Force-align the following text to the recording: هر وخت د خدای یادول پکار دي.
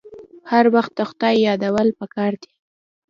هر 0.51 0.65
وخت 0.75 0.91
د 0.95 1.01
خدای 1.09 1.35
یادول 1.47 1.87
پکار 1.99 2.31
دي. 2.41 2.49